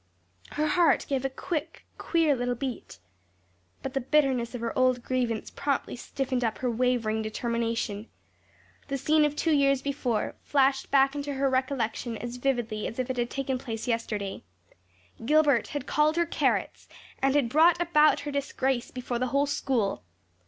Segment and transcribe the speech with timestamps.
[0.53, 2.97] Her heart gave a quick, queer little beat.
[3.83, 8.07] But the bitterness of her old grievance promptly stiffened up her wavering determination.
[8.87, 13.11] That scene of two years before flashed back into her recollection as vividly as if
[13.11, 14.43] it had taken place yesterday.
[15.23, 16.89] Gilbert had called her "carrots"
[17.21, 20.01] and had brought about her disgrace before the whole school.